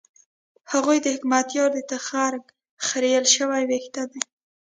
[0.71, 2.43] هغوی د حکمتیار د تخرګ
[2.85, 4.21] خرېیل شوي وېښته دي.